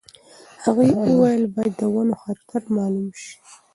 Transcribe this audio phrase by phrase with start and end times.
[0.63, 3.33] هغې وویل باید د ونو خطر مالوم شي.